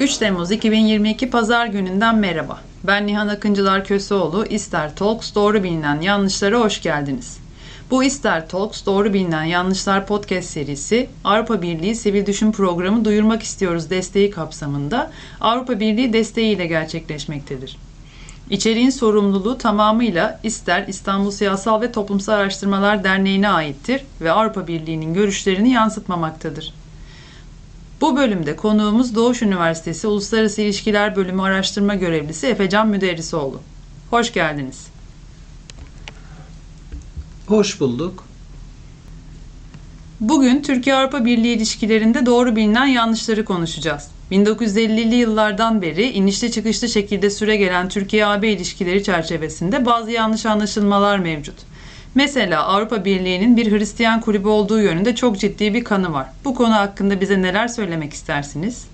3 0.00 0.16
Temmuz 0.16 0.50
2022 0.50 1.30
Pazar 1.30 1.66
gününden 1.66 2.16
merhaba. 2.16 2.60
Ben 2.84 3.06
Nihan 3.06 3.28
Akıncılar 3.28 3.84
Köseoğlu. 3.84 4.46
İster 4.46 4.96
Talks 4.96 5.34
doğru 5.34 5.62
bilinen 5.62 6.00
yanlışlara 6.00 6.60
hoş 6.60 6.82
geldiniz. 6.82 7.38
Bu 7.90 8.04
İster 8.04 8.48
Talks 8.48 8.86
doğru 8.86 9.12
bilinen 9.14 9.44
yanlışlar 9.44 10.06
podcast 10.06 10.48
serisi 10.48 11.08
Avrupa 11.24 11.62
Birliği 11.62 11.96
Sivil 11.96 12.26
Düşün 12.26 12.52
Programı 12.52 13.04
Duyurmak 13.04 13.42
istiyoruz 13.42 13.90
desteği 13.90 14.30
kapsamında 14.30 15.10
Avrupa 15.40 15.80
Birliği 15.80 16.12
desteğiyle 16.12 16.66
gerçekleşmektedir. 16.66 17.76
İçeriğin 18.50 18.90
sorumluluğu 18.90 19.58
tamamıyla 19.58 20.40
İster 20.42 20.84
İstanbul 20.88 21.30
Siyasal 21.30 21.80
ve 21.80 21.92
Toplumsal 21.92 22.32
Araştırmalar 22.32 23.04
Derneği'ne 23.04 23.48
aittir 23.48 24.02
ve 24.20 24.32
Avrupa 24.32 24.66
Birliği'nin 24.66 25.14
görüşlerini 25.14 25.70
yansıtmamaktadır. 25.70 26.74
Bu 28.00 28.16
bölümde 28.16 28.56
konuğumuz 28.56 29.14
Doğuş 29.14 29.42
Üniversitesi 29.42 30.06
Uluslararası 30.06 30.62
İlişkiler 30.62 31.16
Bölümü 31.16 31.42
Araştırma 31.42 31.94
Görevlisi 31.94 32.46
Efecan 32.46 32.88
Müderrisoğlu. 32.88 33.60
Hoş 34.10 34.32
geldiniz. 34.32 34.86
Hoş 37.46 37.80
bulduk. 37.80 38.24
Bugün 40.20 40.62
Türkiye-Avrupa 40.62 41.24
Birliği 41.24 41.56
ilişkilerinde 41.56 42.26
doğru 42.26 42.56
bilinen 42.56 42.86
yanlışları 42.86 43.44
konuşacağız. 43.44 44.08
1950'li 44.30 45.14
yıllardan 45.14 45.82
beri 45.82 46.10
inişli 46.10 46.52
çıkışlı 46.52 46.88
şekilde 46.88 47.30
süre 47.30 47.56
gelen 47.56 47.88
Türkiye-AB 47.88 48.48
ilişkileri 48.48 49.02
çerçevesinde 49.02 49.86
bazı 49.86 50.10
yanlış 50.10 50.46
anlaşılmalar 50.46 51.18
mevcut. 51.18 51.56
Mesela 52.14 52.64
Avrupa 52.64 53.04
Birliği'nin 53.04 53.56
bir 53.56 53.72
Hristiyan 53.72 54.20
kulübü 54.20 54.48
olduğu 54.48 54.80
yönünde 54.80 55.14
çok 55.14 55.38
ciddi 55.38 55.74
bir 55.74 55.84
kanı 55.84 56.12
var. 56.12 56.26
Bu 56.44 56.54
konu 56.54 56.74
hakkında 56.74 57.20
bize 57.20 57.42
neler 57.42 57.68
söylemek 57.68 58.12
istersiniz? 58.12 58.84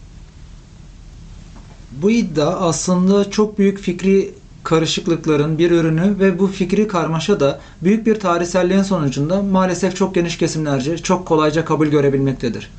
Bu 1.92 2.10
iddia 2.10 2.60
aslında 2.60 3.30
çok 3.30 3.58
büyük 3.58 3.78
fikri 3.78 4.34
karışıklıkların 4.64 5.58
bir 5.58 5.70
ürünü 5.70 6.18
ve 6.18 6.38
bu 6.38 6.46
fikri 6.46 6.88
karmaşa 6.88 7.40
da 7.40 7.60
büyük 7.82 8.06
bir 8.06 8.20
tarihselliğin 8.20 8.82
sonucunda 8.82 9.42
maalesef 9.42 9.96
çok 9.96 10.14
geniş 10.14 10.38
kesimlerce 10.38 10.98
çok 10.98 11.26
kolayca 11.26 11.64
kabul 11.64 11.86
görebilmektedir. 11.86 12.70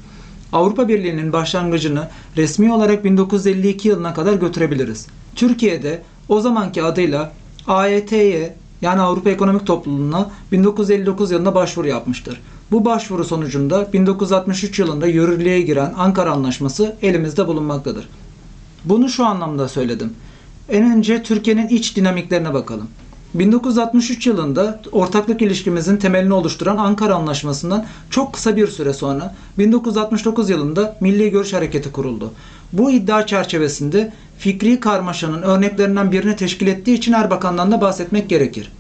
Avrupa 0.54 0.88
Birliği'nin 0.88 1.34
başlangıcını 1.34 2.08
resmi 2.38 2.74
olarak 2.74 3.04
1952 3.04 3.88
yılına 3.88 4.14
kadar 4.14 4.34
götürebiliriz. 4.34 5.08
Türkiye'de 5.36 6.02
o 6.30 6.42
zamanki 6.42 6.84
adıyla 6.84 7.32
AET'ye 7.68 8.56
yani 8.82 9.02
Avrupa 9.02 9.30
Ekonomik 9.30 9.68
Topluluğu'na 9.68 10.30
1959 10.52 11.32
yılında 11.32 11.56
başvuru 11.56 11.88
yapmıştır. 11.88 12.42
Bu 12.72 12.86
başvuru 12.86 13.24
sonucunda 13.24 13.94
1963 13.94 14.80
yılında 14.80 15.08
yürürlüğe 15.08 15.62
giren 15.62 15.94
Ankara 15.98 16.32
Anlaşması 16.32 16.96
elimizde 17.02 17.48
bulunmaktadır. 17.48 18.10
Bunu 18.86 19.10
şu 19.10 19.26
anlamda 19.26 19.70
söyledim. 19.70 20.14
En 20.70 20.98
önce 20.98 21.24
Türkiye'nin 21.24 21.68
iç 21.68 21.96
dinamiklerine 21.96 22.54
bakalım. 22.54 22.88
1963 23.34 24.28
yılında 24.28 24.82
ortaklık 24.92 25.42
ilişkimizin 25.42 25.98
temelini 25.98 26.34
oluşturan 26.34 26.78
Ankara 26.78 27.16
Anlaşması'ndan 27.16 27.86
çok 28.10 28.34
kısa 28.34 28.56
bir 28.56 28.68
süre 28.68 28.94
sonra 28.94 29.36
1969 29.58 30.50
yılında 30.50 30.98
Milli 31.02 31.32
Görüş 31.32 31.54
Hareketi 31.54 31.92
kuruldu. 31.92 32.32
Bu 32.74 32.92
iddia 32.92 33.28
çerçevesinde 33.28 34.14
fikri 34.38 34.80
karmaşanın 34.80 35.42
örneklerinden 35.42 36.12
birini 36.12 36.36
teşkil 36.36 36.68
ettiği 36.68 36.94
için 36.94 37.14
Erbakan'dan 37.14 37.72
da 37.72 37.82
bahsetmek 37.82 38.30
gerekir. 38.30 38.72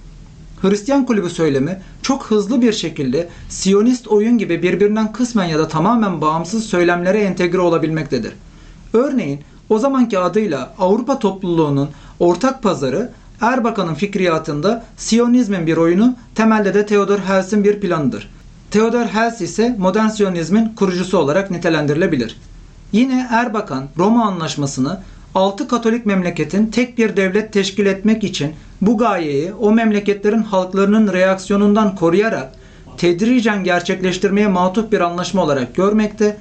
Hristiyan 0.61 1.05
kulübü 1.05 1.29
söylemi 1.29 1.81
çok 2.01 2.25
hızlı 2.25 2.61
bir 2.61 2.73
şekilde 2.73 3.29
Siyonist 3.49 4.07
oyun 4.07 4.37
gibi 4.37 4.63
birbirinden 4.63 5.11
kısmen 5.11 5.45
ya 5.45 5.59
da 5.59 5.67
tamamen 5.67 6.21
bağımsız 6.21 6.65
söylemlere 6.65 7.19
entegre 7.19 7.59
olabilmektedir. 7.59 8.33
Örneğin 8.93 9.39
o 9.69 9.79
zamanki 9.79 10.19
adıyla 10.19 10.73
Avrupa 10.79 11.19
topluluğunun 11.19 11.89
ortak 12.19 12.63
pazarı 12.63 13.09
Erbakan'ın 13.41 13.93
fikriyatında 13.93 14.83
Siyonizmin 14.97 15.67
bir 15.67 15.77
oyunu, 15.77 16.15
temelde 16.35 16.73
de 16.73 16.85
Theodor 16.85 17.19
Herzl'in 17.19 17.63
bir 17.63 17.79
planıdır. 17.79 18.29
Theodor 18.71 19.05
Herzl 19.05 19.43
ise 19.43 19.75
modern 19.79 20.07
Siyonizmin 20.07 20.69
kurucusu 20.75 21.17
olarak 21.17 21.51
nitelendirilebilir. 21.51 22.37
Yine 22.91 23.27
Erbakan 23.31 23.87
Roma 23.97 24.25
Anlaşması'nı 24.25 24.99
6 25.35 25.67
Katolik 25.67 26.05
memleketin 26.05 26.65
tek 26.65 26.97
bir 26.97 27.17
devlet 27.17 27.53
teşkil 27.53 27.85
etmek 27.85 28.23
için 28.23 28.53
bu 28.81 28.97
gayeyi 28.97 29.53
o 29.53 29.71
memleketlerin 29.71 30.43
halklarının 30.43 31.13
reaksiyonundan 31.13 31.95
koruyarak 31.95 32.51
tedricen 32.97 33.63
gerçekleştirmeye 33.63 34.47
matuf 34.47 34.91
bir 34.91 34.99
anlaşma 34.99 35.43
olarak 35.43 35.75
görmekte, 35.75 36.37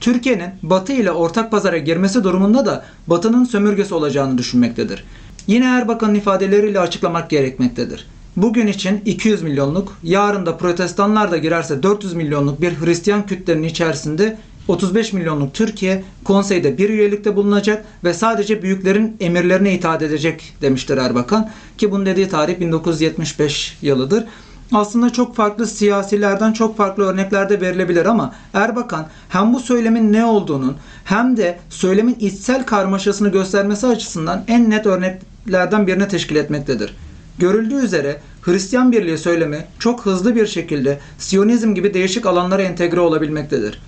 Türkiye'nin 0.00 0.50
Batı 0.62 0.92
ile 0.92 1.10
ortak 1.10 1.50
pazara 1.50 1.78
girmesi 1.78 2.24
durumunda 2.24 2.66
da 2.66 2.84
Batı'nın 3.06 3.44
sömürgesi 3.44 3.94
olacağını 3.94 4.38
düşünmektedir. 4.38 5.04
Yine 5.46 5.64
Erbakan'ın 5.64 6.14
ifadeleriyle 6.14 6.80
açıklamak 6.80 7.30
gerekmektedir. 7.30 8.06
Bugün 8.36 8.66
için 8.66 9.02
200 9.04 9.42
milyonluk, 9.42 9.98
yarın 10.02 10.46
da 10.46 10.56
protestanlar 10.56 11.30
da 11.30 11.36
girerse 11.36 11.82
400 11.82 12.14
milyonluk 12.14 12.60
bir 12.60 12.80
Hristiyan 12.80 13.26
kütlenin 13.26 13.62
içerisinde 13.62 14.38
35 14.68 15.12
milyonluk 15.12 15.54
Türkiye 15.54 16.04
konseyde 16.24 16.78
bir 16.78 16.90
üyelikte 16.90 17.36
bulunacak 17.36 17.84
ve 18.04 18.14
sadece 18.14 18.62
büyüklerin 18.62 19.16
emirlerine 19.20 19.74
itaat 19.74 20.02
edecek 20.02 20.54
demiştir 20.62 20.96
Erbakan. 20.98 21.50
Ki 21.78 21.90
bunun 21.90 22.06
dediği 22.06 22.28
tarih 22.28 22.60
1975 22.60 23.78
yılıdır. 23.82 24.24
Aslında 24.72 25.10
çok 25.10 25.36
farklı 25.36 25.66
siyasilerden 25.66 26.52
çok 26.52 26.76
farklı 26.76 27.04
örneklerde 27.04 27.60
verilebilir 27.60 28.06
ama 28.06 28.34
Erbakan 28.54 29.06
hem 29.28 29.54
bu 29.54 29.60
söylemin 29.60 30.12
ne 30.12 30.24
olduğunun 30.24 30.76
hem 31.04 31.36
de 31.36 31.58
söylemin 31.70 32.16
içsel 32.20 32.66
karmaşasını 32.66 33.28
göstermesi 33.28 33.86
açısından 33.86 34.44
en 34.48 34.70
net 34.70 34.86
örneklerden 34.86 35.86
birine 35.86 36.08
teşkil 36.08 36.36
etmektedir. 36.36 36.96
Görüldüğü 37.38 37.84
üzere 37.84 38.20
Hristiyan 38.42 38.92
Birliği 38.92 39.18
söylemi 39.18 39.64
çok 39.78 40.06
hızlı 40.06 40.36
bir 40.36 40.46
şekilde 40.46 40.98
Siyonizm 41.18 41.74
gibi 41.74 41.94
değişik 41.94 42.26
alanlara 42.26 42.62
entegre 42.62 43.00
olabilmektedir. 43.00 43.80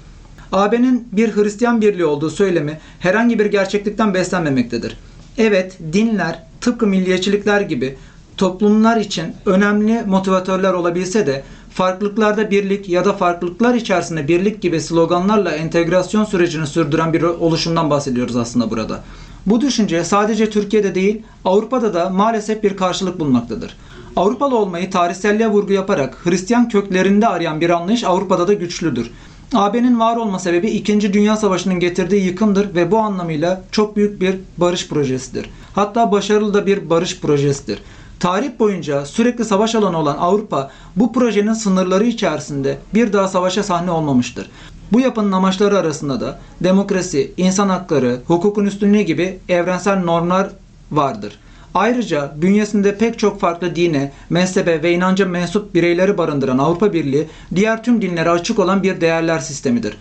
AB'nin 0.52 1.08
bir 1.12 1.36
Hristiyan 1.36 1.80
birliği 1.80 2.04
olduğu 2.04 2.30
söylemi 2.30 2.78
herhangi 3.00 3.38
bir 3.38 3.46
gerçeklikten 3.46 4.14
beslenmemektedir. 4.14 4.96
Evet, 5.38 5.78
dinler 5.92 6.42
tıpkı 6.60 6.86
milliyetçilikler 6.86 7.60
gibi 7.60 7.96
toplumlar 8.36 8.96
için 8.96 9.34
önemli 9.46 10.02
motivatörler 10.06 10.72
olabilse 10.72 11.26
de 11.26 11.42
farklılıklarda 11.74 12.50
birlik 12.50 12.88
ya 12.88 13.04
da 13.04 13.12
farklılıklar 13.12 13.74
içerisinde 13.74 14.28
birlik 14.28 14.62
gibi 14.62 14.80
sloganlarla 14.80 15.50
entegrasyon 15.50 16.24
sürecini 16.24 16.66
sürdüren 16.66 17.12
bir 17.12 17.22
oluşumdan 17.22 17.90
bahsediyoruz 17.90 18.36
aslında 18.36 18.70
burada. 18.70 19.00
Bu 19.46 19.60
düşünce 19.60 20.04
sadece 20.04 20.50
Türkiye'de 20.50 20.94
değil 20.94 21.22
Avrupa'da 21.44 21.94
da 21.94 22.10
maalesef 22.10 22.62
bir 22.62 22.76
karşılık 22.76 23.20
bulmaktadır. 23.20 23.76
Avrupalı 24.16 24.56
olmayı 24.56 24.90
tarihselliğe 24.90 25.48
vurgu 25.48 25.72
yaparak 25.72 26.18
Hristiyan 26.24 26.68
köklerinde 26.68 27.28
arayan 27.28 27.60
bir 27.60 27.70
anlayış 27.70 28.04
Avrupa'da 28.04 28.48
da 28.48 28.52
güçlüdür. 28.52 29.10
AB'nin 29.54 30.00
var 30.00 30.16
olma 30.16 30.38
sebebi 30.38 30.70
2. 30.70 31.12
Dünya 31.12 31.36
Savaşı'nın 31.36 31.80
getirdiği 31.80 32.24
yıkımdır 32.24 32.74
ve 32.74 32.90
bu 32.90 32.98
anlamıyla 32.98 33.62
çok 33.72 33.96
büyük 33.96 34.20
bir 34.20 34.36
barış 34.58 34.88
projesidir. 34.88 35.50
Hatta 35.74 36.12
başarılı 36.12 36.54
da 36.54 36.66
bir 36.66 36.90
barış 36.90 37.20
projesidir. 37.20 37.82
Tarih 38.20 38.50
boyunca 38.58 39.06
sürekli 39.06 39.44
savaş 39.44 39.74
alanı 39.74 39.98
olan 39.98 40.16
Avrupa 40.16 40.70
bu 40.96 41.12
projenin 41.12 41.52
sınırları 41.52 42.04
içerisinde 42.04 42.78
bir 42.94 43.12
daha 43.12 43.28
savaşa 43.28 43.62
sahne 43.62 43.90
olmamıştır. 43.90 44.50
Bu 44.92 45.00
yapının 45.00 45.32
amaçları 45.32 45.78
arasında 45.78 46.20
da 46.20 46.38
demokrasi, 46.60 47.32
insan 47.36 47.68
hakları, 47.68 48.20
hukukun 48.26 48.64
üstünlüğü 48.64 49.00
gibi 49.00 49.38
evrensel 49.48 50.04
normlar 50.04 50.50
vardır. 50.92 51.38
Ayrıca 51.74 52.32
bünyesinde 52.36 52.98
pek 52.98 53.18
çok 53.18 53.40
farklı 53.40 53.76
dine, 53.76 54.12
mezhebe 54.30 54.82
ve 54.82 54.92
inanca 54.92 55.26
mensup 55.26 55.74
bireyleri 55.74 56.18
barındıran 56.18 56.58
Avrupa 56.58 56.92
Birliği 56.92 57.26
diğer 57.54 57.84
tüm 57.84 58.02
dinlere 58.02 58.30
açık 58.30 58.58
olan 58.58 58.82
bir 58.82 59.00
değerler 59.00 59.38
sistemidir. 59.38 59.96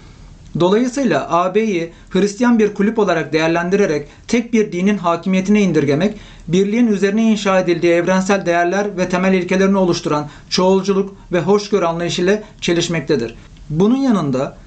Dolayısıyla 0.60 1.32
AB'yi 1.32 1.92
Hristiyan 2.10 2.60
bir 2.60 2.74
kulüp 2.74 3.00
olarak 3.00 3.34
değerlendirerek 3.34 4.08
tek 4.28 4.54
bir 4.54 4.72
dinin 4.72 4.98
hakimiyetine 4.98 5.62
indirgemek, 5.62 6.18
birliğin 6.48 6.88
üzerine 6.88 7.24
inşa 7.24 7.60
edildiği 7.60 7.94
evrensel 7.94 8.46
değerler 8.46 8.98
ve 8.98 9.10
temel 9.10 9.34
ilkelerini 9.34 9.78
oluşturan 9.78 10.28
çoğulculuk 10.50 11.16
ve 11.32 11.40
hoşgörü 11.40 11.86
anlayışıyla 11.86 12.44
çelişmektedir. 12.62 13.36
Bunun 13.70 13.98
yanında 13.98 14.58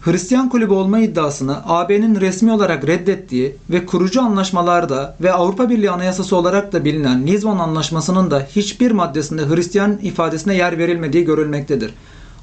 Hristiyan 0.00 0.48
kulübü 0.48 0.72
olma 0.72 0.98
iddiasını 0.98 1.56
AB'nin 1.66 2.20
resmi 2.20 2.52
olarak 2.52 2.86
reddettiği 2.86 3.56
ve 3.70 3.86
kurucu 3.86 4.22
anlaşmalarda 4.22 5.16
ve 5.20 5.32
Avrupa 5.32 5.70
Birliği 5.70 5.90
Anayasası 5.90 6.36
olarak 6.36 6.72
da 6.72 6.84
bilinen 6.84 7.26
Lizbon 7.26 7.58
Anlaşması'nın 7.58 8.30
da 8.30 8.48
hiçbir 8.56 8.90
maddesinde 8.90 9.48
Hristiyan 9.48 9.98
ifadesine 10.02 10.54
yer 10.54 10.78
verilmediği 10.78 11.24
görülmektedir. 11.24 11.94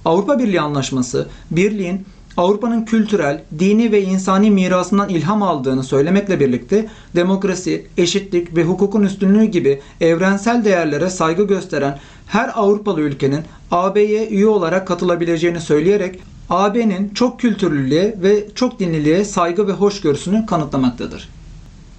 Avrupa 0.05 0.39
Birliği 0.39 0.61
Anlaşması, 0.61 1.27
birliğin 1.51 2.05
Avrupa'nın 2.37 2.85
kültürel, 2.85 3.43
dini 3.59 3.91
ve 3.91 4.03
insani 4.03 4.51
mirasından 4.51 5.09
ilham 5.09 5.43
aldığını 5.43 5.83
söylemekle 5.83 6.39
birlikte 6.39 6.87
demokrasi, 7.15 7.87
eşitlik 7.97 8.55
ve 8.55 8.63
hukukun 8.63 9.03
üstünlüğü 9.03 9.45
gibi 9.45 9.81
evrensel 10.01 10.65
değerlere 10.65 11.09
saygı 11.09 11.43
gösteren 11.43 11.99
her 12.27 12.51
Avrupalı 12.55 13.01
ülkenin 13.01 13.41
AB'ye 13.71 14.27
üye 14.27 14.47
olarak 14.47 14.87
katılabileceğini 14.87 15.61
söyleyerek 15.61 16.19
AB'nin 16.49 17.09
çok 17.09 17.39
kültürlülüğe 17.39 18.15
ve 18.21 18.45
çok 18.55 18.79
dinliliğe 18.79 19.25
saygı 19.25 19.67
ve 19.67 19.71
hoşgörüsünü 19.71 20.45
kanıtlamaktadır. 20.45 21.29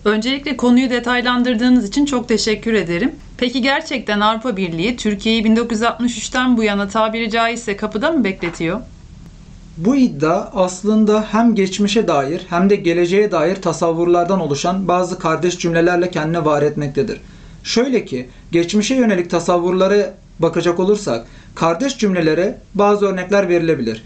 Öncelikle 0.05 0.57
konuyu 0.57 0.91
detaylandırdığınız 0.91 1.89
için 1.89 2.05
çok 2.05 2.29
teşekkür 2.29 2.73
ederim. 2.73 3.13
Peki 3.39 3.63
gerçekten 3.63 4.21
Avrupa 4.21 4.57
Birliği 4.57 4.97
Türkiye'yi 4.97 5.45
1963'ten 5.45 6.57
bu 6.57 6.63
yana 6.63 6.89
tabiri 6.89 7.31
caizse 7.31 7.77
kapıda 7.77 8.11
mı 8.11 8.25
bekletiyor? 8.25 8.81
Bu 9.77 9.97
iddia 9.97 10.51
aslında 10.55 11.25
hem 11.31 11.55
geçmişe 11.55 12.09
dair 12.09 12.47
hem 12.49 12.71
de 12.71 12.77
geleceğe 12.77 13.31
dair 13.31 13.63
tasavvurlardan 13.63 14.41
oluşan 14.41 14.89
bazı 14.89 15.19
kardeş 15.19 15.59
cümlelerle 15.59 16.11
kendine 16.11 16.45
var 16.45 16.63
etmektedir. 16.63 17.21
Şöyle 17.65 18.05
ki, 18.05 18.29
geçmişe 18.53 18.95
yönelik 18.95 19.31
tasavvurlara 19.31 20.15
bakacak 20.39 20.81
olursak, 20.81 21.27
kardeş 21.55 21.99
cümlelere 21.99 22.59
bazı 22.75 23.07
örnekler 23.07 23.49
verilebilir. 23.49 24.03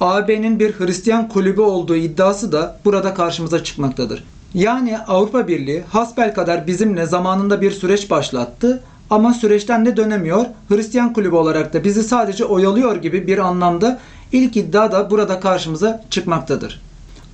AB'nin 0.00 0.60
bir 0.60 0.72
Hristiyan 0.72 1.28
kulübü 1.28 1.60
olduğu 1.60 1.96
iddiası 1.96 2.52
da 2.52 2.78
burada 2.84 3.14
karşımıza 3.14 3.64
çıkmaktadır. 3.64 4.24
Yani 4.54 4.98
Avrupa 4.98 5.48
Birliği 5.48 5.82
hasbelkader 5.88 6.66
bizimle 6.66 7.06
zamanında 7.06 7.60
bir 7.60 7.70
süreç 7.70 8.10
başlattı 8.10 8.82
ama 9.10 9.34
süreçten 9.34 9.86
de 9.86 9.96
dönemiyor. 9.96 10.44
Hristiyan 10.68 11.12
kulübü 11.12 11.34
olarak 11.34 11.72
da 11.72 11.84
bizi 11.84 12.02
sadece 12.02 12.44
oyalıyor 12.44 12.96
gibi 12.96 13.26
bir 13.26 13.38
anlamda 13.38 13.98
ilk 14.32 14.56
iddia 14.56 14.92
da 14.92 15.10
burada 15.10 15.40
karşımıza 15.40 16.04
çıkmaktadır. 16.10 16.80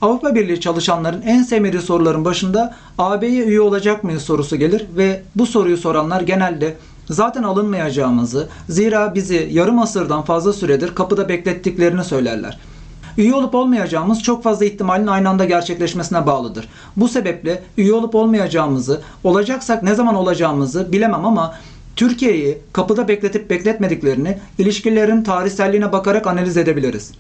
Avrupa 0.01 0.35
Birliği 0.35 0.61
çalışanların 0.61 1.23
en 1.23 1.43
sevmediği 1.43 1.83
soruların 1.83 2.25
başında 2.25 2.75
AB'ye 2.99 3.45
üye 3.45 3.61
olacak 3.61 4.05
mıyız 4.05 4.23
sorusu 4.23 4.57
gelir 4.57 4.87
ve 4.97 5.23
bu 5.35 5.47
soruyu 5.47 5.77
soranlar 5.77 6.21
genelde 6.21 6.75
zaten 7.13 7.43
alınmayacağımızı, 7.43 8.49
zira 8.69 9.15
bizi 9.15 9.49
yarım 9.53 9.79
asırdan 9.79 10.23
fazla 10.23 10.53
süredir 10.53 10.95
kapıda 10.95 11.29
beklettiklerini 11.29 12.05
söylerler. 12.05 12.59
Üye 13.19 13.35
olup 13.35 13.55
olmayacağımız 13.55 14.23
çok 14.23 14.43
fazla 14.43 14.65
ihtimalin 14.65 15.07
aynı 15.07 15.29
anda 15.29 15.45
gerçekleşmesine 15.45 16.27
bağlıdır. 16.27 16.69
Bu 16.97 17.09
sebeple 17.09 17.63
üye 17.77 17.93
olup 17.93 18.15
olmayacağımızı, 18.15 19.01
olacaksak 19.25 19.83
ne 19.83 19.95
zaman 19.95 20.15
olacağımızı 20.15 20.93
bilemem 20.93 21.27
ama 21.27 21.55
Türkiye'yi 21.97 22.59
kapıda 22.73 23.09
bekletip 23.09 23.51
bekletmediklerini 23.51 24.39
ilişkilerin 24.59 25.23
tarihselliğine 25.23 25.93
bakarak 25.93 26.27
analiz 26.27 26.57
edebiliriz. 26.57 27.13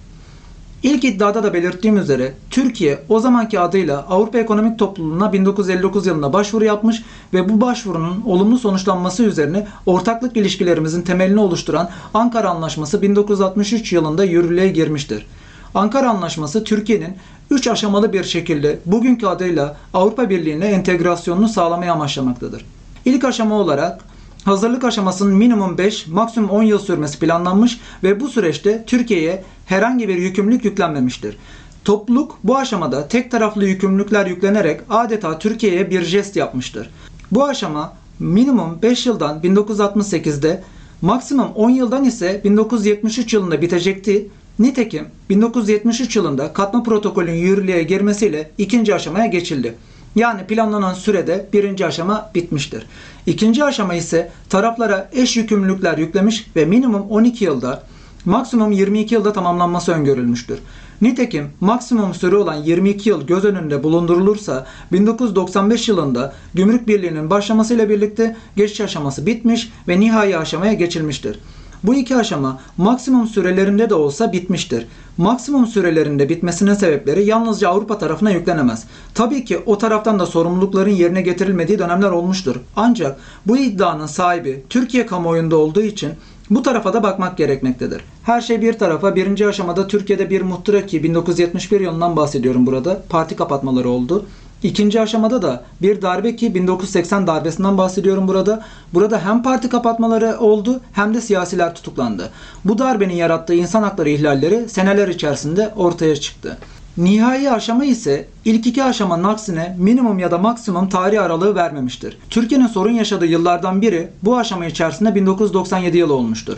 İlk 0.82 1.04
iddiada 1.04 1.42
da 1.42 1.54
belirttiğim 1.54 1.96
üzere 1.96 2.32
Türkiye 2.50 2.98
o 3.08 3.20
zamanki 3.20 3.60
adıyla 3.60 4.06
Avrupa 4.08 4.38
Ekonomik 4.38 4.78
Topluluğu'na 4.78 5.32
1959 5.32 6.06
yılında 6.06 6.32
başvuru 6.32 6.64
yapmış 6.64 7.02
ve 7.34 7.48
bu 7.48 7.60
başvurunun 7.60 8.22
olumlu 8.26 8.58
sonuçlanması 8.58 9.22
üzerine 9.22 9.66
ortaklık 9.86 10.36
ilişkilerimizin 10.36 11.02
temelini 11.02 11.40
oluşturan 11.40 11.90
Ankara 12.14 12.50
Anlaşması 12.50 13.02
1963 13.02 13.92
yılında 13.92 14.24
yürürlüğe 14.24 14.68
girmiştir. 14.68 15.26
Ankara 15.74 16.10
Anlaşması 16.10 16.64
Türkiye'nin 16.64 17.16
3 17.50 17.66
aşamalı 17.66 18.12
bir 18.12 18.24
şekilde 18.24 18.78
bugünkü 18.86 19.26
adıyla 19.26 19.76
Avrupa 19.94 20.30
Birliği'ne 20.30 20.66
entegrasyonunu 20.66 21.48
sağlamayı 21.48 21.92
amaçlamaktadır. 21.92 22.64
İlk 23.04 23.24
aşama 23.24 23.54
olarak 23.54 24.04
hazırlık 24.44 24.84
aşamasının 24.84 25.36
minimum 25.36 25.78
5, 25.78 26.06
maksimum 26.06 26.50
10 26.50 26.62
yıl 26.62 26.78
sürmesi 26.78 27.18
planlanmış 27.18 27.80
ve 28.02 28.20
bu 28.20 28.28
süreçte 28.28 28.84
Türkiye'ye 28.86 29.44
herhangi 29.66 30.08
bir 30.08 30.16
yükümlülük 30.16 30.64
yüklenmemiştir. 30.64 31.36
Topluluk 31.84 32.38
bu 32.44 32.56
aşamada 32.56 33.08
tek 33.08 33.30
taraflı 33.30 33.66
yükümlülükler 33.66 34.26
yüklenerek 34.26 34.80
adeta 34.90 35.38
Türkiye'ye 35.38 35.90
bir 35.90 36.02
jest 36.02 36.36
yapmıştır. 36.36 36.90
Bu 37.32 37.44
aşama 37.44 37.92
minimum 38.18 38.78
5 38.82 39.06
yıldan 39.06 39.40
1968'de, 39.40 40.62
maksimum 41.02 41.48
10 41.54 41.70
yıldan 41.70 42.04
ise 42.04 42.40
1973 42.44 43.34
yılında 43.34 43.62
bitecekti 43.62 44.28
Nitekim 44.58 45.06
1973 45.30 46.16
yılında 46.16 46.52
katma 46.52 46.82
protokolün 46.82 47.32
yürürlüğe 47.32 47.82
girmesiyle 47.82 48.50
ikinci 48.58 48.94
aşamaya 48.94 49.26
geçildi. 49.26 49.74
Yani 50.16 50.46
planlanan 50.46 50.94
sürede 50.94 51.46
birinci 51.52 51.86
aşama 51.86 52.30
bitmiştir. 52.34 52.86
İkinci 53.26 53.64
aşama 53.64 53.94
ise 53.94 54.30
taraflara 54.48 55.08
eş 55.12 55.36
yükümlülükler 55.36 55.98
yüklemiş 55.98 56.46
ve 56.56 56.64
minimum 56.64 57.10
12 57.10 57.44
yılda 57.44 57.82
maksimum 58.24 58.72
22 58.72 59.14
yılda 59.14 59.32
tamamlanması 59.32 59.92
öngörülmüştür. 59.92 60.58
Nitekim 61.02 61.50
maksimum 61.60 62.14
süre 62.14 62.36
olan 62.36 62.54
22 62.54 63.08
yıl 63.08 63.26
göz 63.26 63.44
önünde 63.44 63.82
bulundurulursa 63.82 64.66
1995 64.92 65.88
yılında 65.88 66.34
Gümrük 66.54 66.88
Birliği'nin 66.88 67.30
başlamasıyla 67.30 67.88
birlikte 67.88 68.36
geçiş 68.56 68.80
aşaması 68.80 69.26
bitmiş 69.26 69.72
ve 69.88 70.00
nihai 70.00 70.38
aşamaya 70.38 70.72
geçilmiştir. 70.72 71.38
Bu 71.84 71.94
iki 71.94 72.16
aşama 72.16 72.60
maksimum 72.78 73.26
sürelerinde 73.26 73.90
de 73.90 73.94
olsa 73.94 74.32
bitmiştir. 74.32 74.86
Maksimum 75.16 75.66
sürelerinde 75.66 76.28
bitmesinin 76.28 76.74
sebepleri 76.74 77.24
yalnızca 77.24 77.68
Avrupa 77.68 77.98
tarafına 77.98 78.30
yüklenemez. 78.30 78.84
Tabii 79.14 79.44
ki 79.44 79.58
o 79.66 79.78
taraftan 79.78 80.18
da 80.18 80.26
sorumlulukların 80.26 80.90
yerine 80.90 81.22
getirilmediği 81.22 81.78
dönemler 81.78 82.10
olmuştur. 82.10 82.56
Ancak 82.76 83.18
bu 83.46 83.56
iddianın 83.56 84.06
sahibi 84.06 84.64
Türkiye 84.70 85.06
kamuoyunda 85.06 85.56
olduğu 85.56 85.82
için 85.82 86.12
bu 86.50 86.62
tarafa 86.62 86.92
da 86.92 87.02
bakmak 87.02 87.38
gerekmektedir. 87.38 88.02
Her 88.22 88.40
şey 88.40 88.62
bir 88.62 88.72
tarafa 88.72 89.16
birinci 89.16 89.46
aşamada 89.46 89.86
Türkiye'de 89.86 90.30
bir 90.30 90.42
muhtıraki 90.42 91.02
1971 91.02 91.80
yılından 91.80 92.16
bahsediyorum 92.16 92.66
burada. 92.66 93.02
Parti 93.08 93.36
kapatmaları 93.36 93.88
oldu. 93.88 94.26
İkinci 94.62 95.00
aşamada 95.00 95.42
da 95.42 95.64
bir 95.82 96.02
darbe 96.02 96.36
ki 96.36 96.54
1980 96.54 97.26
darbesinden 97.26 97.78
bahsediyorum 97.78 98.28
burada. 98.28 98.64
Burada 98.94 99.24
hem 99.24 99.42
parti 99.42 99.68
kapatmaları 99.68 100.38
oldu 100.38 100.80
hem 100.92 101.14
de 101.14 101.20
siyasiler 101.20 101.74
tutuklandı. 101.74 102.30
Bu 102.64 102.78
darbenin 102.78 103.14
yarattığı 103.14 103.54
insan 103.54 103.82
hakları 103.82 104.08
ihlalleri 104.08 104.68
seneler 104.68 105.08
içerisinde 105.08 105.72
ortaya 105.76 106.16
çıktı. 106.16 106.58
Nihai 106.96 107.50
aşama 107.50 107.84
ise 107.84 108.28
ilk 108.44 108.66
iki 108.66 108.84
aşamanın 108.84 109.24
aksine 109.24 109.76
minimum 109.78 110.18
ya 110.18 110.30
da 110.30 110.38
maksimum 110.38 110.88
tarih 110.88 111.22
aralığı 111.22 111.54
vermemiştir. 111.54 112.18
Türkiye'nin 112.30 112.66
sorun 112.66 112.92
yaşadığı 112.92 113.26
yıllardan 113.26 113.82
biri 113.82 114.08
bu 114.22 114.36
aşama 114.36 114.66
içerisinde 114.66 115.14
1997 115.14 115.98
yılı 115.98 116.14
olmuştur. 116.14 116.56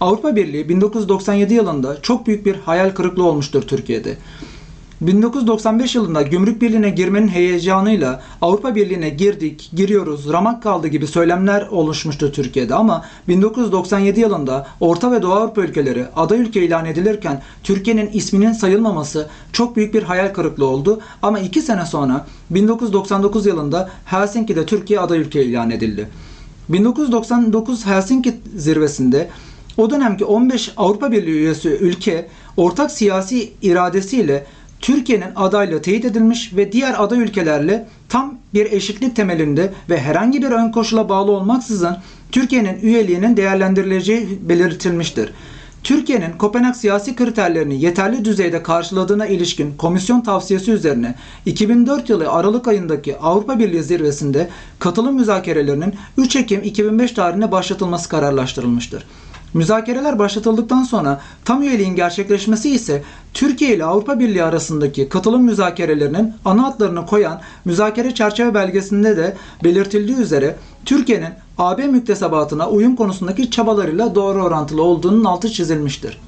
Avrupa 0.00 0.36
Birliği 0.36 0.68
1997 0.68 1.54
yılında 1.54 2.02
çok 2.02 2.26
büyük 2.26 2.46
bir 2.46 2.56
hayal 2.56 2.90
kırıklığı 2.90 3.24
olmuştur 3.24 3.62
Türkiye'de. 3.62 4.16
1995 5.00 5.94
yılında 5.94 6.22
Gümrük 6.22 6.62
Birliği'ne 6.62 6.90
girmenin 6.90 7.28
heyecanıyla 7.28 8.22
Avrupa 8.42 8.74
Birliği'ne 8.74 9.08
girdik, 9.08 9.70
giriyoruz, 9.76 10.32
ramak 10.32 10.62
kaldı 10.62 10.88
gibi 10.88 11.06
söylemler 11.06 11.66
oluşmuştu 11.66 12.32
Türkiye'de 12.32 12.74
ama 12.74 13.04
1997 13.28 14.20
yılında 14.20 14.66
Orta 14.80 15.12
ve 15.12 15.22
Doğu 15.22 15.32
Avrupa 15.32 15.62
ülkeleri 15.62 16.06
aday 16.16 16.40
ülke 16.40 16.62
ilan 16.62 16.86
edilirken 16.86 17.42
Türkiye'nin 17.62 18.10
isminin 18.12 18.52
sayılmaması 18.52 19.28
çok 19.52 19.76
büyük 19.76 19.94
bir 19.94 20.02
hayal 20.02 20.34
kırıklığı 20.34 20.66
oldu 20.66 21.00
ama 21.22 21.38
2 21.38 21.62
sene 21.62 21.86
sonra 21.86 22.26
1999 22.50 23.46
yılında 23.46 23.90
Helsinki'de 24.04 24.66
Türkiye 24.66 25.00
aday 25.00 25.18
ülke 25.18 25.44
ilan 25.44 25.70
edildi. 25.70 26.08
1999 26.68 27.86
Helsinki 27.86 28.40
zirvesinde 28.56 29.28
o 29.76 29.90
dönemki 29.90 30.24
15 30.24 30.72
Avrupa 30.76 31.12
Birliği 31.12 31.30
üyesi 31.30 31.68
ülke 31.68 32.28
ortak 32.56 32.90
siyasi 32.90 33.52
iradesiyle 33.62 34.46
Türkiye'nin 34.80 35.34
adaylığı 35.36 35.82
teyit 35.82 36.04
edilmiş 36.04 36.56
ve 36.56 36.72
diğer 36.72 36.94
aday 37.04 37.18
ülkelerle 37.18 37.86
tam 38.08 38.38
bir 38.54 38.72
eşitlik 38.72 39.16
temelinde 39.16 39.72
ve 39.90 40.00
herhangi 40.00 40.42
bir 40.42 40.50
ön 40.50 40.72
koşula 40.72 41.08
bağlı 41.08 41.30
olmaksızın 41.32 41.96
Türkiye'nin 42.32 42.80
üyeliğinin 42.82 43.36
değerlendirileceği 43.36 44.38
belirtilmiştir. 44.42 45.32
Türkiye'nin 45.84 46.32
Kopenhag 46.32 46.74
siyasi 46.74 47.16
kriterlerini 47.16 47.82
yeterli 47.82 48.24
düzeyde 48.24 48.62
karşıladığına 48.62 49.26
ilişkin 49.26 49.76
komisyon 49.76 50.20
tavsiyesi 50.20 50.72
üzerine 50.72 51.14
2004 51.46 52.10
yılı 52.10 52.30
Aralık 52.30 52.68
ayındaki 52.68 53.16
Avrupa 53.16 53.58
Birliği 53.58 53.82
zirvesinde 53.82 54.48
katılım 54.78 55.14
müzakerelerinin 55.14 55.94
3 56.16 56.36
Ekim 56.36 56.62
2005 56.62 57.12
tarihine 57.12 57.52
başlatılması 57.52 58.08
kararlaştırılmıştır. 58.08 59.04
Müzakereler 59.54 60.18
başlatıldıktan 60.18 60.82
sonra 60.82 61.20
tam 61.44 61.62
üyeliğin 61.62 61.94
gerçekleşmesi 61.94 62.70
ise 62.70 63.02
Türkiye 63.34 63.74
ile 63.74 63.84
Avrupa 63.84 64.20
Birliği 64.20 64.42
arasındaki 64.42 65.08
katılım 65.08 65.42
müzakerelerinin 65.42 66.34
ana 66.44 66.62
hatlarını 66.64 67.06
koyan 67.06 67.40
müzakere 67.64 68.14
çerçeve 68.14 68.54
belgesinde 68.54 69.16
de 69.16 69.36
belirtildiği 69.64 70.16
üzere 70.16 70.56
Türkiye'nin 70.84 71.32
AB 71.58 71.86
müktesebatına 71.86 72.68
uyum 72.68 72.96
konusundaki 72.96 73.50
çabalarıyla 73.50 74.14
doğru 74.14 74.44
orantılı 74.44 74.82
olduğunun 74.82 75.24
altı 75.24 75.50
çizilmiştir. 75.50 76.18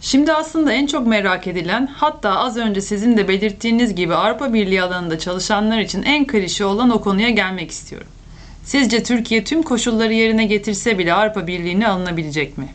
Şimdi 0.00 0.32
aslında 0.32 0.72
en 0.72 0.86
çok 0.86 1.06
merak 1.06 1.46
edilen 1.46 1.86
hatta 1.86 2.30
az 2.30 2.56
önce 2.56 2.80
sizin 2.80 3.16
de 3.16 3.28
belirttiğiniz 3.28 3.94
gibi 3.94 4.14
Avrupa 4.14 4.54
Birliği 4.54 4.82
alanında 4.82 5.18
çalışanlar 5.18 5.78
için 5.78 6.02
en 6.02 6.26
klişe 6.26 6.64
olan 6.64 6.90
o 6.90 7.00
konuya 7.00 7.30
gelmek 7.30 7.70
istiyorum. 7.70 8.08
Sizce 8.64 9.02
Türkiye 9.02 9.44
tüm 9.44 9.62
koşulları 9.62 10.12
yerine 10.12 10.44
getirse 10.44 10.98
bile 10.98 11.14
Avrupa 11.14 11.46
Birliği'ne 11.46 11.88
alınabilecek 11.88 12.58
mi? 12.58 12.68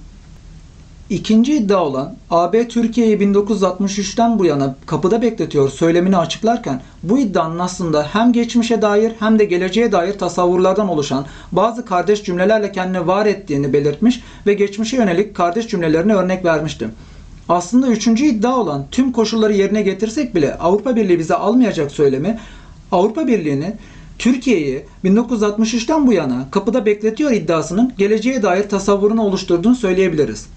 İkinci 1.10 1.54
iddia 1.54 1.86
olan 1.86 2.16
AB 2.30 2.68
Türkiye'yi 2.68 3.18
1963'ten 3.18 4.40
bu 4.40 4.46
yana 4.46 4.76
kapıda 4.86 5.22
bekletiyor 5.22 5.70
söylemini 5.70 6.18
açıklarken 6.18 6.82
bu 7.04 7.20
iddianın 7.20 7.60
aslında 7.60 8.08
hem 8.14 8.34
geçmişe 8.34 8.82
dair 8.82 9.12
hem 9.20 9.40
de 9.40 9.46
geleceğe 9.46 9.92
dair 9.92 10.18
tasavvurlardan 10.18 10.90
oluşan 10.90 11.26
bazı 11.52 11.86
kardeş 11.86 12.24
cümlelerle 12.24 12.72
kendini 12.72 13.08
var 13.08 13.26
ettiğini 13.26 13.74
belirtmiş 13.74 14.24
ve 14.48 14.54
geçmişe 14.54 14.98
yönelik 14.98 15.36
kardeş 15.36 15.68
cümlelerine 15.68 16.14
örnek 16.14 16.46
vermiştim. 16.46 16.92
Aslında 17.50 17.88
üçüncü 17.88 18.26
iddia 18.26 18.58
olan 18.58 18.86
tüm 18.92 19.12
koşulları 19.12 19.54
yerine 19.54 19.82
getirsek 19.82 20.36
bile 20.36 20.56
Avrupa 20.56 20.96
Birliği 20.96 21.20
bize 21.20 21.36
almayacak 21.36 21.92
söylemi 21.92 22.40
Avrupa 22.92 23.28
Birliği'nin 23.28 23.76
Türkiye'yi 24.20 24.86
1963'ten 25.06 26.08
bu 26.08 26.14
yana 26.14 26.48
kapıda 26.52 26.86
bekletiyor 26.86 27.32
iddiasının 27.32 27.94
geleceğe 27.98 28.44
dair 28.44 28.70
tasavvurunu 28.70 29.22
oluşturduğunu 29.22 29.76
söyleyebiliriz. 29.76 30.48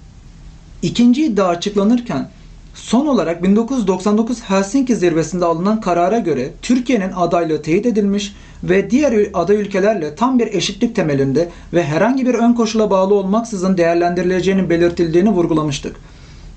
İkinci 0.83 1.25
iddia 1.25 1.47
açıklanırken 1.47 2.29
son 2.75 3.07
olarak 3.07 3.43
1999 3.43 4.41
Helsinki 4.41 4.97
zirvesinde 4.97 5.45
alınan 5.45 5.81
karara 5.81 6.19
göre 6.19 6.51
Türkiye'nin 6.63 7.13
adaylığı 7.13 7.63
teyit 7.63 7.87
edilmiş 7.87 8.35
ve 8.65 8.91
diğer 8.91 9.29
aday 9.35 9.57
ülkelerle 9.57 10.15
tam 10.15 10.39
bir 10.39 10.55
eşitlik 10.55 10.97
temelinde 10.97 11.49
ve 11.73 11.85
herhangi 11.85 12.27
bir 12.27 12.35
ön 12.35 12.53
koşula 12.53 12.91
bağlı 12.91 13.15
olmaksızın 13.15 13.77
değerlendirileceğinin 13.77 14.71
belirtildiğini 14.71 15.31
vurgulamıştık. 15.31 15.97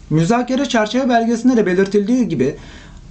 Müzakere 0.09 0.65
çerçeve 0.65 1.09
belgesinde 1.09 1.57
de 1.57 1.65
belirtildiği 1.65 2.27
gibi 2.27 2.55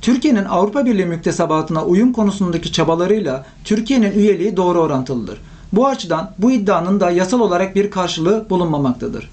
Türkiye'nin 0.05 0.45
Avrupa 0.45 0.87
Birliği 0.87 1.07
müktesebatına 1.07 1.85
uyum 1.85 2.13
konusundaki 2.13 2.73
çabalarıyla 2.73 3.47
Türkiye'nin 3.65 4.13
üyeliği 4.13 4.57
doğru 4.57 4.81
orantılıdır. 4.81 5.41
Bu 5.73 5.87
açıdan 5.87 6.31
bu 6.39 6.51
iddianın 6.51 7.01
da 7.01 7.11
yasal 7.11 7.41
olarak 7.41 7.77
bir 7.77 7.91
karşılığı 7.91 8.47
bulunmamaktadır. 8.51 9.31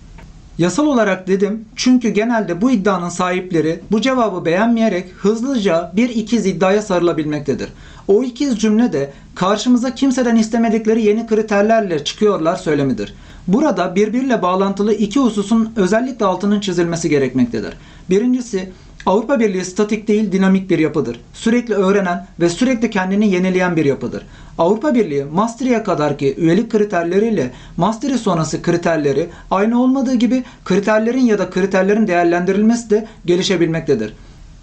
Yasal 0.57 0.85
olarak 0.85 1.27
dedim 1.27 1.65
çünkü 1.75 2.09
genelde 2.09 2.61
bu 2.61 2.71
iddianın 2.71 3.09
sahipleri 3.09 3.79
bu 3.91 4.01
cevabı 4.01 4.45
beğenmeyerek 4.45 5.09
hızlıca 5.17 5.91
bir 5.95 6.09
ikiz 6.09 6.45
iddiaya 6.45 6.81
sarılabilmektedir. 6.81 7.69
O 8.07 8.23
ikiz 8.23 8.59
cümle 8.59 8.93
de 8.93 9.13
karşımıza 9.35 9.95
kimseden 9.95 10.35
istemedikleri 10.35 11.03
yeni 11.03 11.27
kriterlerle 11.27 12.03
çıkıyorlar 12.03 12.55
söylemidir. 12.55 13.13
Burada 13.47 13.95
birbiriyle 13.95 14.41
bağlantılı 14.41 14.93
iki 14.93 15.19
hususun 15.19 15.73
özellikle 15.75 16.25
altının 16.25 16.59
çizilmesi 16.59 17.09
gerekmektedir. 17.09 17.73
Birincisi 18.09 18.71
Avrupa 19.05 19.39
Birliği 19.39 19.65
statik 19.65 20.07
değil 20.07 20.31
dinamik 20.31 20.69
bir 20.69 20.79
yapıdır. 20.79 21.19
Sürekli 21.33 21.73
öğrenen 21.73 22.27
ve 22.39 22.49
sürekli 22.49 22.89
kendini 22.89 23.31
yenileyen 23.31 23.75
bir 23.75 23.85
yapıdır. 23.85 24.25
Avrupa 24.57 24.95
Birliği 24.95 25.23
Maastricht'e 25.23 25.83
kadarki 25.83 26.35
üyelik 26.35 26.71
kriterleriyle 26.71 27.51
Maastricht 27.77 28.19
sonrası 28.19 28.61
kriterleri 28.61 29.29
aynı 29.51 29.81
olmadığı 29.83 30.15
gibi 30.15 30.43
kriterlerin 30.65 31.25
ya 31.25 31.39
da 31.39 31.49
kriterlerin 31.49 32.07
değerlendirilmesi 32.07 32.89
de 32.89 33.07
gelişebilmektedir. 33.25 34.13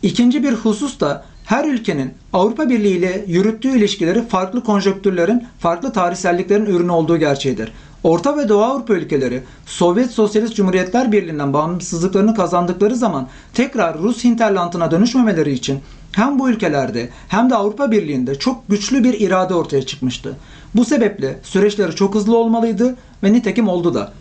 İkinci 0.02 0.42
bir 0.42 0.52
husus 0.52 1.00
da 1.00 1.24
her 1.44 1.64
ülkenin 1.64 2.10
Avrupa 2.32 2.68
Birliği 2.68 2.96
ile 2.96 3.24
yürüttüğü 3.26 3.76
ilişkileri 3.76 4.22
farklı 4.22 4.64
konjonktürlerin, 4.64 5.44
farklı 5.58 5.92
tarihselliklerin 5.92 6.66
ürünü 6.66 6.90
olduğu 6.90 7.16
gerçeğidir. 7.16 7.72
Orta 8.08 8.36
ve 8.36 8.48
Doğu 8.48 8.62
Avrupa 8.62 8.94
ülkeleri 8.94 9.42
Sovyet 9.66 10.10
Sosyalist 10.10 10.56
Cumhuriyetler 10.56 11.12
Birliği'nden 11.12 11.52
bağımsızlıklarını 11.52 12.34
kazandıkları 12.34 12.96
zaman 12.96 13.28
tekrar 13.54 13.98
Rus 13.98 14.24
hinterlandına 14.24 14.90
dönüşmemeleri 14.90 15.52
için 15.52 15.80
hem 16.12 16.38
bu 16.38 16.50
ülkelerde 16.50 17.08
hem 17.28 17.50
de 17.50 17.54
Avrupa 17.54 17.90
Birliği'nde 17.90 18.34
çok 18.34 18.68
güçlü 18.68 19.04
bir 19.04 19.20
irade 19.20 19.54
ortaya 19.54 19.82
çıkmıştı. 19.82 20.36
Bu 20.74 20.84
sebeple 20.84 21.38
süreçleri 21.42 21.94
çok 21.94 22.14
hızlı 22.14 22.36
olmalıydı 22.36 22.96
ve 23.22 23.32
nitekim 23.32 23.68
oldu 23.68 23.94
da. 23.94 24.12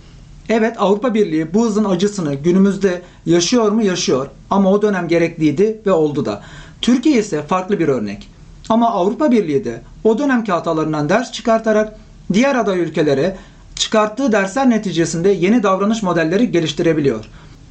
Evet 0.50 0.75
Avrupa 0.79 1.13
Birliği 1.13 1.53
bu 1.53 1.65
hızın 1.65 1.86
acısını 1.86 2.34
günümüzde 2.34 3.01
yaşıyor 3.25 3.72
mu 3.72 3.84
yaşıyor 3.84 4.27
ama 4.50 4.72
o 4.72 4.82
dönem 4.82 5.08
gerekliydi 5.08 5.82
ve 5.86 5.91
oldu 5.91 6.25
da. 6.25 6.41
Türkiye 6.82 7.20
ise 7.20 7.41
farklı 7.41 7.79
bir 7.79 7.88
örnek. 7.88 8.29
Ama 8.70 8.91
Avrupa 8.91 9.32
Birliği 9.32 9.65
de 9.65 9.82
o 10.03 10.17
dönemki 10.17 10.51
hatalarından 10.51 11.10
ders 11.10 11.32
çıkartarak 11.32 12.00
diğer 12.34 12.56
aday 12.56 12.79
ülkelere 12.79 13.38
çıkarttığı 13.79 14.31
dersler 14.31 14.69
neticesinde 14.69 15.29
yeni 15.29 15.63
davranış 15.63 16.03
modelleri 16.03 16.51
geliştirebiliyor. 16.51 17.25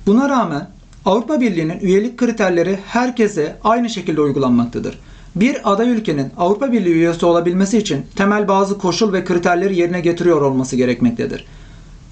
Buna 0.07 0.29
rağmen 0.29 0.69
Avrupa 1.05 1.41
Birliği'nin 1.41 1.81
üyelik 1.81 2.19
kriterleri 2.19 2.79
herkese 2.87 3.57
aynı 3.65 3.91
şekilde 3.91 4.21
uygulanmaktadır. 4.21 4.99
Bir 5.37 5.73
aday 5.73 5.91
ülkenin 5.91 6.31
Avrupa 6.39 6.73
Birliği 6.73 6.93
üyesi 6.95 7.27
olabilmesi 7.27 7.79
için 7.79 8.07
temel 8.17 8.49
bazı 8.49 8.79
koşul 8.79 9.13
ve 9.13 9.25
kriterleri 9.25 9.79
yerine 9.79 10.01
getiriyor 10.01 10.43
olması 10.43 10.77
gerekmektedir. 10.77 11.47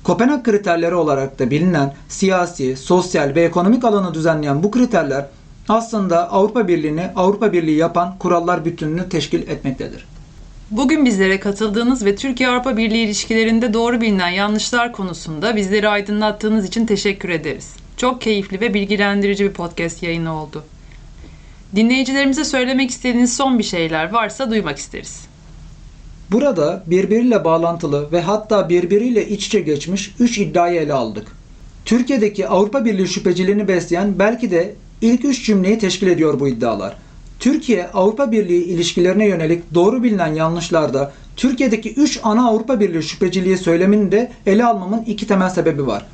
Kopenhag 0.05 0.45
kriterleri 0.45 0.95
olarak 0.95 1.39
da 1.39 1.51
bilinen 1.51 1.95
siyasi, 2.09 2.77
sosyal 2.77 3.35
ve 3.35 3.43
ekonomik 3.43 3.85
alanı 3.85 4.15
düzenleyen 4.15 4.63
bu 4.63 4.71
kriterler 4.71 5.27
aslında 5.69 6.33
Avrupa 6.33 6.69
Birliği'ni 6.69 7.11
Avrupa 7.17 7.53
Birliği 7.53 7.77
yapan 7.77 8.19
kurallar 8.19 8.65
bütününü 8.65 9.09
teşkil 9.09 9.49
etmektedir. 9.49 10.07
Bugün 10.71 11.05
bizlere 11.05 11.41
katıldığınız 11.41 12.05
ve 12.05 12.17
Türkiye-Avrupa 12.17 12.77
Birliği 12.77 13.05
ilişkilerinde 13.05 13.75
doğru 13.75 14.01
bilinen 14.01 14.29
yanlışlar 14.29 14.93
konusunda 14.93 15.57
bizleri 15.57 15.89
aydınlattığınız 15.89 16.67
için 16.67 16.87
teşekkür 16.87 17.29
ederiz. 17.29 17.73
Çok 17.97 18.21
keyifli 18.21 18.61
ve 18.61 18.75
bilgilendirici 18.75 19.45
bir 19.45 19.53
podcast 19.53 20.03
yayını 20.03 20.43
oldu. 20.43 20.65
Dinleyicilerimize 21.77 22.45
söylemek 22.45 22.91
istediğiniz 22.91 23.37
son 23.37 23.59
bir 23.59 23.65
şeyler 23.65 24.13
varsa 24.13 24.51
duymak 24.51 24.79
isteriz. 24.79 25.21
Burada 26.31 26.83
birbiriyle 26.87 27.45
bağlantılı 27.45 28.13
ve 28.13 28.21
hatta 28.21 28.69
birbiriyle 28.69 29.29
iç 29.29 29.47
içe 29.47 29.61
geçmiş 29.61 30.15
3 30.19 30.39
iddiayı 30.39 30.81
ele 30.81 30.93
aldık. 30.93 31.27
Türkiye'deki 31.85 32.49
Avrupa 32.49 32.85
Birliği 32.85 33.09
şüpheciliğini 33.09 33.69
besleyen 33.69 34.19
belki 34.19 34.51
de 34.51 34.75
ilk 35.01 35.25
3 35.25 35.47
cümleyi 35.47 35.79
teşkil 35.79 36.07
ediyor 36.07 36.41
bu 36.41 36.49
iddialar. 36.49 37.04
Türkiye 37.45 37.91
Avrupa 37.91 38.33
Birliği 38.33 38.65
ilişkilerine 38.65 39.29
yönelik 39.29 39.75
doğru 39.75 40.03
bilinen 40.03 40.35
yanlışlarda 40.35 41.13
Türkiye'deki 41.37 41.95
3 41.95 42.21
ana 42.23 42.49
Avrupa 42.49 42.81
Birliği 42.81 43.03
şüpheciliği 43.03 43.59
söylemini 43.59 44.13
de 44.13 44.33
ele 44.47 44.65
almamın 44.65 45.03
iki 45.03 45.27
temel 45.27 45.51
sebebi 45.51 45.87
var. 45.87 46.07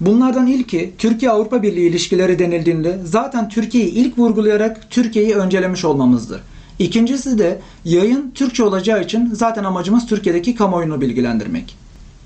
Bunlardan 0.00 0.46
ilki 0.46 0.92
Türkiye 0.98 1.30
Avrupa 1.30 1.62
Birliği 1.62 1.88
ilişkileri 1.88 2.38
denildiğinde 2.38 2.98
zaten 3.04 3.48
Türkiye'yi 3.48 3.90
ilk 3.90 4.18
vurgulayarak 4.18 4.90
Türkiye'yi 4.90 5.34
öncelemiş 5.34 5.84
olmamızdır. 5.84 6.40
İkincisi 6.78 7.38
de 7.38 7.60
yayın 7.84 8.30
Türkçe 8.34 8.64
olacağı 8.64 9.02
için 9.02 9.30
zaten 9.32 9.64
amacımız 9.64 10.06
Türkiye'deki 10.06 10.54
kamuoyunu 10.54 11.00
bilgilendirmek. 11.00 11.76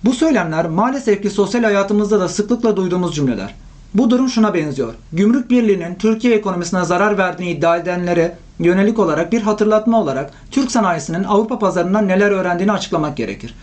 Bu 0.04 0.12
söylemler 0.12 0.69
maalesef 0.69 1.23
ki 1.23 1.31
sosyal 1.31 1.62
hayatımızda 1.62 2.21
da 2.21 2.28
sıklıkla 2.28 2.76
duyduğumuz 2.76 3.14
cümleler. 3.14 3.54
Bu 3.95 4.11
durum 4.11 4.28
şuna 4.28 4.54
benziyor. 4.54 4.95
Gümrük 5.12 5.50
Birliği'nin 5.50 5.95
Türkiye 5.95 6.35
ekonomisine 6.35 6.85
zarar 6.85 7.19
verdiğini 7.19 7.50
iddia 7.50 7.76
edenlere 7.76 8.37
yönelik 8.59 8.99
olarak 8.99 9.32
bir 9.32 9.42
hatırlatma 9.42 10.00
olarak 10.00 10.30
Türk 10.50 10.71
sanayisinin 10.71 11.25
Avrupa 11.25 11.59
pazarından 11.59 12.09
neler 12.09 12.30
öğrendiğini 12.30 12.73
açıklamak 12.73 13.16
gerekir. 13.16 13.54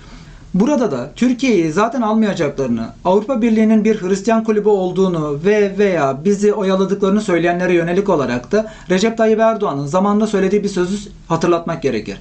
Burada 0.53 0.91
da 0.91 1.11
Türkiye'yi 1.15 1.71
zaten 1.71 2.01
almayacaklarını, 2.01 2.89
Avrupa 3.05 3.41
Birliği'nin 3.41 3.83
bir 3.83 4.01
Hristiyan 4.01 4.43
kulübü 4.43 4.69
olduğunu 4.69 5.39
ve 5.45 5.77
veya 5.77 6.25
bizi 6.25 6.53
oyaladıklarını 6.53 7.21
söyleyenlere 7.21 7.73
yönelik 7.73 8.09
olarak 8.09 8.51
da 8.51 8.73
Recep 8.89 9.17
Tayyip 9.17 9.39
Erdoğan'ın 9.39 9.85
zamanında 9.85 10.27
söylediği 10.27 10.63
bir 10.63 10.69
sözü 10.69 11.09
hatırlatmak 11.27 11.83
gerekir. 11.83 12.17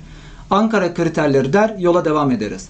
Ankara 0.51 0.95
kriterleri 0.95 1.53
der, 1.53 1.75
yola 1.79 2.05
devam 2.05 2.31
ederiz. 2.31 2.69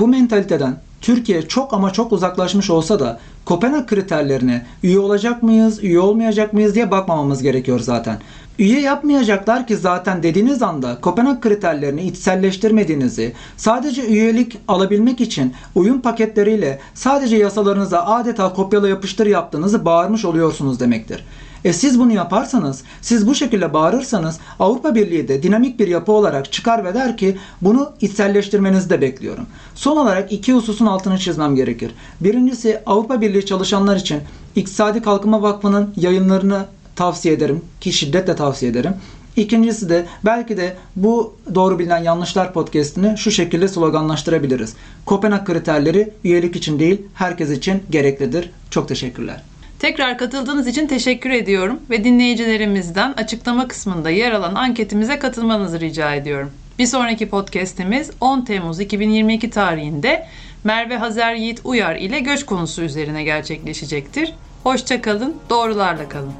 Bu 0.00 0.08
mentaliteden 0.08 0.76
Türkiye 1.00 1.42
çok 1.42 1.74
ama 1.74 1.92
çok 1.92 2.12
uzaklaşmış 2.12 2.70
olsa 2.70 3.00
da 3.00 3.20
Kopenhag 3.44 3.86
kriterlerine 3.86 4.66
üye 4.82 4.98
olacak 4.98 5.42
mıyız, 5.42 5.84
üye 5.84 6.00
olmayacak 6.00 6.52
mıyız 6.52 6.74
diye 6.74 6.90
bakmamamız 6.90 7.42
gerekiyor 7.42 7.80
zaten. 7.80 8.18
Üye 8.58 8.80
yapmayacaklar 8.80 9.66
ki 9.66 9.76
zaten 9.76 10.22
dediğiniz 10.22 10.62
anda 10.62 11.00
Kopenhag 11.00 11.40
kriterlerini 11.40 12.02
içselleştirmediğinizi, 12.02 13.32
sadece 13.56 14.06
üyelik 14.06 14.58
alabilmek 14.68 15.20
için 15.20 15.54
uyum 15.74 16.00
paketleriyle 16.00 16.80
sadece 16.94 17.36
yasalarınıza 17.36 18.06
adeta 18.06 18.52
kopyala 18.52 18.88
yapıştır 18.88 19.26
yaptığınızı 19.26 19.84
bağırmış 19.84 20.24
oluyorsunuz 20.24 20.80
demektir. 20.80 21.24
E 21.64 21.72
siz 21.72 21.98
bunu 22.00 22.12
yaparsanız, 22.12 22.82
siz 23.00 23.26
bu 23.26 23.34
şekilde 23.34 23.72
bağırırsanız 23.72 24.38
Avrupa 24.58 24.94
Birliği 24.94 25.28
de 25.28 25.42
dinamik 25.42 25.78
bir 25.78 25.88
yapı 25.88 26.12
olarak 26.12 26.52
çıkar 26.52 26.84
ve 26.84 26.94
der 26.94 27.16
ki 27.16 27.36
bunu 27.62 27.92
içselleştirmenizi 28.00 28.90
de 28.90 29.00
bekliyorum. 29.00 29.46
Son 29.74 29.96
olarak 29.96 30.32
iki 30.32 30.52
hususun 30.52 30.86
altını 30.86 31.18
çizmem 31.18 31.56
gerekir. 31.56 31.90
Birincisi 32.20 32.80
Avrupa 32.86 33.20
Birliği 33.20 33.46
çalışanlar 33.46 33.96
için 33.96 34.20
İktisadi 34.56 35.02
Kalkınma 35.02 35.42
Vakfı'nın 35.42 35.94
yayınlarını 35.96 36.64
tavsiye 36.96 37.34
ederim 37.34 37.64
ki 37.80 37.92
şiddetle 37.92 38.36
tavsiye 38.36 38.70
ederim. 38.70 38.92
İkincisi 39.36 39.88
de 39.88 40.06
belki 40.24 40.56
de 40.56 40.76
bu 40.96 41.36
doğru 41.54 41.78
bilinen 41.78 42.02
yanlışlar 42.02 42.52
podcast'ini 42.52 43.18
şu 43.18 43.30
şekilde 43.30 43.68
sloganlaştırabiliriz. 43.68 44.74
Kopenhag 45.06 45.46
kriterleri 45.46 46.12
üyelik 46.24 46.56
için 46.56 46.78
değil 46.78 47.02
herkes 47.14 47.50
için 47.50 47.82
gereklidir. 47.90 48.50
Çok 48.70 48.88
teşekkürler. 48.88 49.42
Tekrar 49.78 50.18
katıldığınız 50.18 50.66
için 50.66 50.86
teşekkür 50.86 51.30
ediyorum 51.30 51.80
ve 51.90 52.04
dinleyicilerimizden 52.04 53.12
açıklama 53.12 53.68
kısmında 53.68 54.10
yer 54.10 54.32
alan 54.32 54.54
anketimize 54.54 55.18
katılmanızı 55.18 55.80
rica 55.80 56.14
ediyorum. 56.14 56.50
Bir 56.78 56.86
sonraki 56.86 57.28
podcast'imiz 57.28 58.10
10 58.20 58.40
Temmuz 58.40 58.80
2022 58.80 59.50
tarihinde 59.50 60.26
Merve 60.64 60.96
Hazer 60.96 61.34
Yiğit 61.34 61.60
Uyar 61.64 61.96
ile 61.96 62.20
göç 62.20 62.46
konusu 62.46 62.82
üzerine 62.82 63.24
gerçekleşecektir. 63.24 64.34
Hoşçakalın, 64.62 65.36
doğrularla 65.50 66.08
kalın. 66.08 66.32